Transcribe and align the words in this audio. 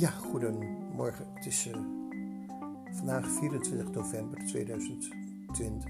Ja, 0.00 0.10
goedemorgen. 0.10 1.26
Het 1.34 1.46
is 1.46 1.66
uh, 1.66 1.74
vandaag 2.90 3.28
24 3.28 3.90
november 3.90 4.38
2020. 4.46 5.88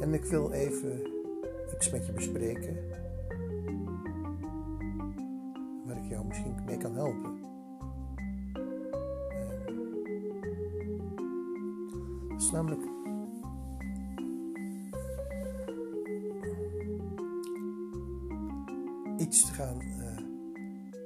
En 0.00 0.14
ik 0.14 0.24
wil 0.24 0.50
even 0.50 1.00
iets 1.74 1.90
met 1.90 2.06
je 2.06 2.12
bespreken. 2.12 2.76
Waar 5.86 5.96
ik 5.96 6.04
jou 6.04 6.26
misschien 6.26 6.54
mee 6.66 6.76
kan 6.76 6.94
helpen. 6.94 7.38
Uh, 8.56 8.86
dat 12.28 12.40
is 12.40 12.50
namelijk 12.50 12.82
iets 19.18 19.46
te 19.46 19.52
gaan 19.52 19.93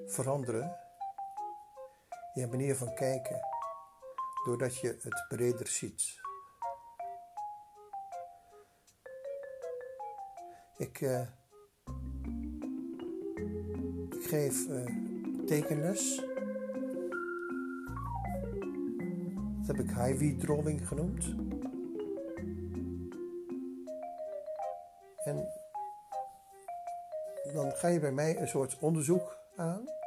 veranderen. 0.08 0.76
Je 2.34 2.46
manier 2.46 2.76
van 2.76 2.94
kijken. 2.94 3.40
Doordat 4.44 4.78
je 4.78 4.98
het 5.00 5.24
breder 5.28 5.66
ziet. 5.66 6.20
Ik, 10.76 11.00
uh, 11.00 11.20
ik 14.10 14.22
geef 14.22 14.66
uh, 14.66 14.86
tekenles. 15.46 16.16
Dat 19.58 19.76
heb 19.76 19.78
ik 19.78 19.90
high 19.90 20.38
drawing 20.38 20.88
genoemd. 20.88 21.34
En 25.24 25.48
dan 27.52 27.72
ga 27.72 27.88
je 27.88 28.00
bij 28.00 28.12
mij 28.12 28.40
een 28.40 28.48
soort 28.48 28.78
onderzoek 28.78 29.38
aan. 29.56 29.97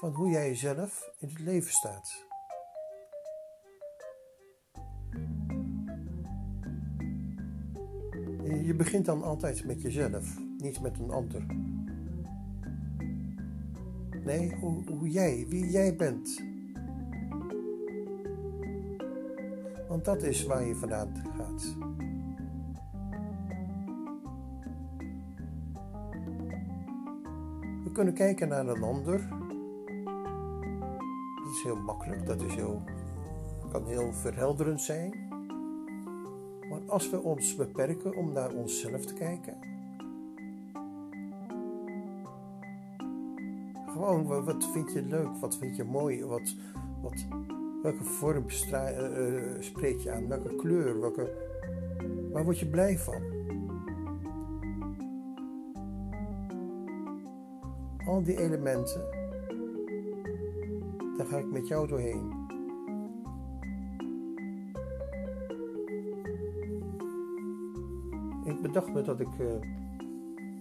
Van 0.00 0.14
hoe 0.14 0.28
jij 0.28 0.48
jezelf 0.48 1.10
in 1.18 1.28
het 1.28 1.38
leven 1.38 1.70
staat. 1.70 2.24
Je 8.64 8.74
begint 8.76 9.04
dan 9.04 9.22
altijd 9.22 9.64
met 9.64 9.82
jezelf, 9.82 10.38
niet 10.58 10.80
met 10.80 10.98
een 10.98 11.10
ander. 11.10 11.46
Nee, 14.24 14.54
hoe, 14.54 14.90
hoe 14.90 15.08
jij, 15.08 15.46
wie 15.48 15.70
jij 15.70 15.96
bent. 15.96 16.42
Want 19.88 20.04
dat 20.04 20.22
is 20.22 20.44
waar 20.44 20.64
je 20.64 20.74
vandaan 20.74 21.16
gaat. 21.36 21.74
We 27.84 27.90
kunnen 27.92 28.14
kijken 28.14 28.48
naar 28.48 28.68
een 28.68 28.82
ander. 28.82 29.45
Heel 31.66 31.76
makkelijk, 31.76 32.26
dat 32.26 32.42
is 32.42 32.54
heel, 32.54 32.82
kan 33.70 33.86
heel 33.86 34.12
verhelderend 34.12 34.80
zijn. 34.80 35.28
Maar 36.68 36.80
als 36.86 37.10
we 37.10 37.20
ons 37.20 37.56
beperken 37.56 38.16
om 38.16 38.32
naar 38.32 38.52
onszelf 38.52 39.04
te 39.04 39.14
kijken, 39.14 39.56
gewoon 43.86 44.44
wat 44.44 44.70
vind 44.72 44.92
je 44.92 45.02
leuk, 45.02 45.36
wat 45.40 45.56
vind 45.56 45.76
je 45.76 45.84
mooi, 45.84 46.24
wat, 46.24 46.54
wat, 47.02 47.26
welke 47.82 48.04
vorm 48.04 48.44
uh, 48.46 49.60
spreek 49.60 49.98
je 49.98 50.10
aan, 50.10 50.28
welke 50.28 50.56
kleur, 50.56 51.00
welke, 51.00 51.32
waar 52.32 52.44
word 52.44 52.58
je 52.58 52.66
blij 52.66 52.98
van? 52.98 53.22
Al 58.06 58.22
die 58.22 58.38
elementen, 58.38 59.15
daar 61.16 61.26
ga 61.26 61.38
ik 61.38 61.50
met 61.50 61.68
jou 61.68 61.86
doorheen. 61.86 62.44
Ik 68.44 68.62
bedacht 68.62 68.92
me 68.92 69.02
dat 69.02 69.20
ik 69.20 69.38
uh, 69.38 69.60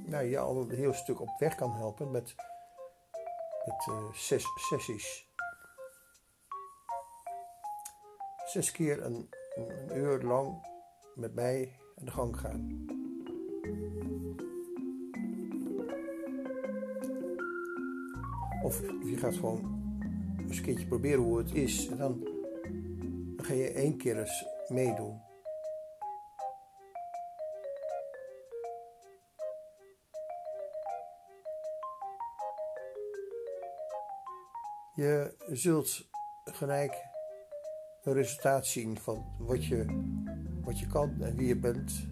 nou, 0.05 0.23
je 0.23 0.39
al 0.39 0.61
een 0.61 0.69
heel 0.69 0.93
stuk 0.93 1.21
op 1.21 1.29
weg 1.39 1.55
kan 1.55 1.71
helpen 1.71 2.11
met, 2.11 2.35
uh, 3.89 4.11
zes 4.13 4.45
sessies. 4.55 5.29
Zes 8.45 8.71
keer 8.71 9.05
een, 9.05 9.29
een 9.55 9.97
uur 9.97 10.23
lang 10.23 10.67
met 11.15 11.35
mij 11.35 11.79
aan 11.95 12.05
de 12.05 12.11
gang 12.11 12.39
gaan. 12.39 12.85
Of 18.63 18.81
je 19.03 19.17
gaat 19.17 19.35
gewoon 19.35 19.84
eens 20.47 20.57
een 20.57 20.63
keertje 20.63 20.87
proberen 20.87 21.23
hoe 21.23 21.37
het 21.37 21.53
is. 21.53 21.87
En 21.87 21.97
dan, 21.97 22.27
ga 23.37 23.53
je 23.53 23.71
één 23.71 23.97
keer 23.97 24.19
eens 24.19 24.45
meedoen. 24.67 25.21
Je 34.95 35.33
zult 35.51 36.07
gelijk 36.45 37.05
een 38.03 38.13
resultaat 38.13 38.65
zien 38.65 38.97
van 38.97 39.25
wat 39.39 39.65
je, 39.65 39.85
wat 40.63 40.79
je 40.79 40.87
kan 40.87 41.21
en 41.21 41.35
wie 41.35 41.47
je 41.47 41.57
bent. 41.57 42.07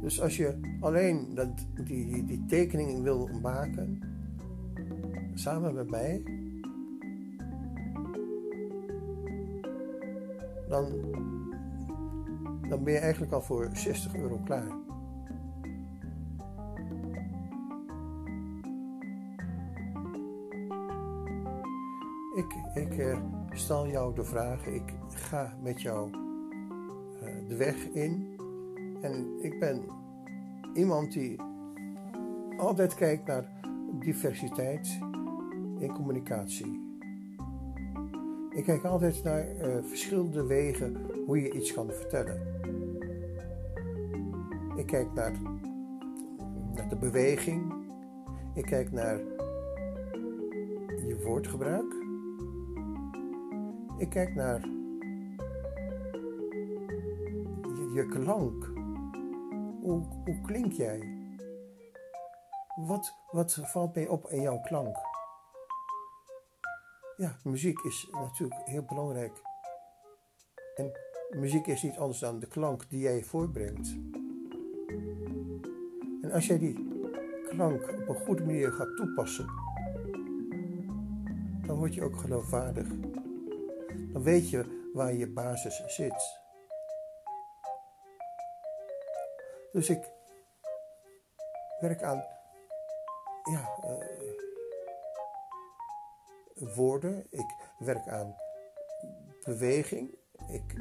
Dus 0.00 0.20
als 0.20 0.36
je 0.36 0.76
alleen 0.80 1.34
dat, 1.34 1.48
die, 1.84 2.24
die 2.24 2.46
tekening 2.46 3.02
wil 3.02 3.26
maken, 3.42 4.00
samen 5.34 5.74
met 5.74 5.90
mij, 5.90 6.22
dan, 10.70 10.84
dan 12.68 12.84
ben 12.84 12.92
je 12.92 12.98
eigenlijk 12.98 13.32
al 13.32 13.42
voor 13.42 13.68
60 13.72 14.16
euro 14.16 14.40
klaar. 14.44 14.78
Ik, 22.34 22.54
ik 22.74 22.98
uh, 22.98 23.18
stel 23.50 23.88
jou 23.88 24.14
de 24.14 24.24
vragen, 24.24 24.74
ik 24.74 24.94
ga 25.08 25.54
met 25.62 25.82
jou 25.82 26.10
uh, 26.10 27.48
de 27.48 27.56
weg 27.56 27.88
in. 27.88 28.38
En 29.00 29.38
ik 29.42 29.58
ben 29.58 29.82
iemand 30.74 31.12
die 31.12 31.40
altijd 32.56 32.94
kijkt 32.94 33.26
naar 33.26 33.52
diversiteit 33.92 34.98
in 35.78 35.92
communicatie. 35.92 36.79
Ik 38.50 38.64
kijk 38.64 38.84
altijd 38.84 39.22
naar 39.24 39.46
uh, 39.56 39.76
verschillende 39.82 40.46
wegen 40.46 40.96
hoe 41.26 41.42
je 41.42 41.52
iets 41.52 41.72
kan 41.72 41.90
vertellen. 41.90 42.40
Ik 44.76 44.86
kijk 44.86 45.12
naar, 45.14 45.32
naar 46.74 46.88
de 46.88 46.96
beweging. 46.96 47.72
Ik 48.54 48.64
kijk 48.64 48.92
naar 48.92 49.18
je 51.06 51.20
woordgebruik. 51.24 51.94
Ik 53.98 54.08
kijk 54.10 54.34
naar 54.34 54.60
je, 57.62 57.90
je 57.94 58.06
klank. 58.06 58.72
Hoe, 59.82 60.02
hoe 60.24 60.40
klink 60.46 60.72
jij? 60.72 61.18
Wat, 62.76 63.14
wat 63.30 63.60
valt 63.62 63.94
mij 63.94 64.08
op 64.08 64.30
in 64.30 64.40
jouw 64.40 64.60
klank? 64.60 65.09
Ja, 67.20 67.36
muziek 67.44 67.78
is 67.78 68.08
natuurlijk 68.12 68.60
heel 68.64 68.82
belangrijk. 68.82 69.42
En 70.76 70.92
muziek 71.30 71.66
is 71.66 71.82
niet 71.82 71.96
anders 71.96 72.18
dan 72.18 72.38
de 72.38 72.46
klank 72.46 72.90
die 72.90 73.00
jij 73.00 73.22
voorbrengt. 73.22 73.88
En 76.22 76.30
als 76.32 76.46
jij 76.46 76.58
die 76.58 76.88
klank 77.48 77.82
op 77.82 78.08
een 78.08 78.24
goede 78.24 78.44
manier 78.44 78.72
gaat 78.72 78.96
toepassen, 78.96 79.46
dan 81.66 81.76
word 81.76 81.94
je 81.94 82.02
ook 82.02 82.16
geloofwaardig. 82.16 82.88
Dan 84.12 84.22
weet 84.22 84.50
je 84.50 84.90
waar 84.94 85.12
je 85.12 85.28
basis 85.28 85.82
zit. 85.86 86.40
Dus 89.72 89.90
ik 89.90 90.10
werk 91.80 92.02
aan 92.02 92.24
ja, 93.50 93.78
uh, 93.84 94.49
woorden, 96.74 97.26
ik 97.30 97.54
werk 97.78 98.08
aan 98.08 98.34
beweging, 99.44 100.14
ik, 100.48 100.74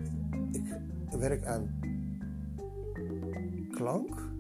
ik 0.52 1.20
werk 1.20 1.46
aan 1.46 1.80
klank 3.72 4.32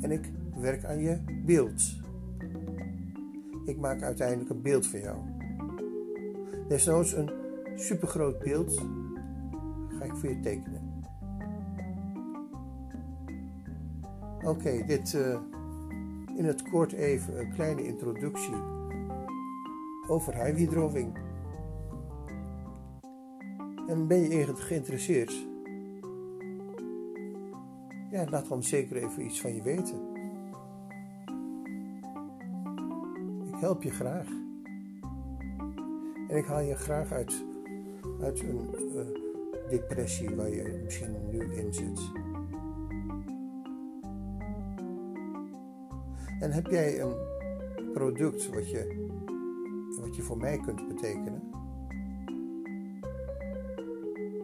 en 0.00 0.10
ik 0.10 0.32
werk 0.56 0.84
aan 0.84 0.98
je 0.98 1.42
beeld. 1.44 2.02
Ik 3.64 3.76
maak 3.76 4.02
uiteindelijk 4.02 4.50
een 4.50 4.62
beeld 4.62 4.86
van 4.86 5.00
jou. 5.00 5.18
Desnoods 6.68 7.12
een 7.12 7.30
supergroot 7.74 8.38
beeld 8.38 8.78
ga 9.98 10.04
ik 10.04 10.14
voor 10.14 10.28
je 10.28 10.40
tekenen. 10.40 11.02
Oké, 14.44 14.84
dit 14.86 15.12
uh, 15.12 15.40
in 16.36 16.44
het 16.44 16.62
kort 16.62 16.92
even 16.92 17.40
een 17.40 17.52
kleine 17.52 17.84
introductie 17.84 18.54
over 20.06 20.34
huidhydroving. 20.34 21.18
En 23.88 24.06
ben 24.06 24.20
je 24.20 24.38
ergens 24.38 24.60
geïnteresseerd? 24.60 25.46
Ja, 28.10 28.24
laat 28.30 28.48
dan 28.48 28.62
zeker 28.62 28.96
even 28.96 29.24
iets 29.24 29.40
van 29.40 29.54
je 29.54 29.62
weten. 29.62 30.12
Ik 33.54 33.60
help 33.60 33.82
je 33.82 33.90
graag. 33.90 34.28
En 36.28 36.36
ik 36.36 36.44
haal 36.44 36.60
je 36.60 36.74
graag 36.74 37.12
uit, 37.12 37.44
uit 38.20 38.40
een 38.40 38.68
uh, 38.94 39.06
depressie 39.68 40.34
waar 40.36 40.48
je 40.48 40.80
misschien 40.84 41.28
nu 41.30 41.54
in 41.54 41.74
zit. 41.74 42.00
En 46.40 46.52
heb 46.52 46.66
jij 46.66 47.00
een 47.00 47.14
product 47.92 48.54
wat 48.54 48.70
je, 48.70 49.03
wat 50.04 50.16
je 50.16 50.22
voor 50.22 50.36
mij 50.36 50.58
kunt 50.58 50.88
betekenen? 50.88 51.50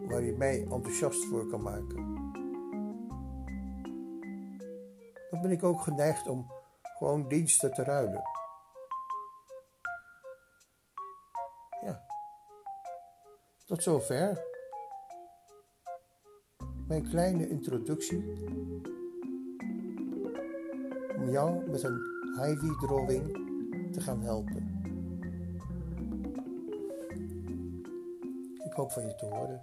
Waar 0.07 0.23
je 0.23 0.35
mij 0.37 0.61
enthousiast 0.61 1.25
voor 1.25 1.47
kan 1.47 1.61
maken? 1.61 1.95
Dan 5.29 5.41
ben 5.41 5.51
ik 5.51 5.63
ook 5.63 5.81
geneigd 5.81 6.27
om 6.27 6.51
gewoon 6.81 7.27
diensten 7.27 7.73
te 7.73 7.83
ruilen. 7.83 8.21
Ja. 11.81 12.05
Tot 13.65 13.83
zover. 13.83 14.43
Mijn 16.87 17.09
kleine 17.09 17.49
introductie 17.49 18.23
om 21.17 21.29
jou 21.29 21.69
met 21.69 21.83
een 21.83 22.01
Ivy 22.39 22.75
drawing 22.79 23.49
te 23.91 24.01
gaan 24.01 24.21
helpen. 24.21 24.80
Ik 28.71 28.77
hoop 28.77 28.91
van 28.91 29.07
je 29.07 29.15
te 29.15 29.25
horen. 29.25 29.61